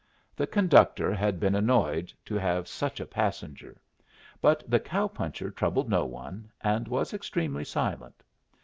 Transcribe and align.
The 0.35 0.47
conductor 0.47 1.13
had 1.13 1.39
been 1.39 1.53
annoyed 1.53 2.11
to 2.25 2.33
have 2.33 2.67
such 2.67 2.99
a 2.99 3.05
passenger; 3.05 3.79
but 4.41 4.67
the 4.67 4.79
cow 4.79 5.07
puncher 5.07 5.51
troubled 5.51 5.91
no 5.91 6.05
one, 6.07 6.49
and 6.61 6.87
was 6.87 7.13
extremely 7.13 7.63
silent. 7.63 8.23